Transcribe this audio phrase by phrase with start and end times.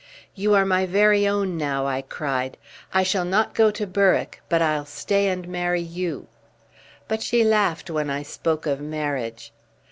[0.33, 2.57] "You are my very own now!" I cried.
[2.91, 6.25] "I shall not go to Berwick, but I'll stay and marry you."
[7.07, 9.51] But she laughed when I spoke of marriage.